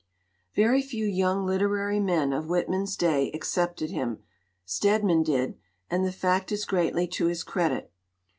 "Very 0.55 0.81
few 0.81 1.05
young 1.05 1.45
literary 1.45 1.99
men 1.99 2.33
of 2.33 2.47
Whitman's 2.47 2.97
day 2.97 3.31
accepted 3.33 3.91
him. 3.91 4.23
Stedman 4.65 5.21
did, 5.21 5.59
and 5.91 6.03
the 6.03 6.11
fact 6.11 6.51
is 6.51 6.65
greatly 6.65 7.05
to 7.09 7.27
his 7.27 7.43
credit. 7.43 7.93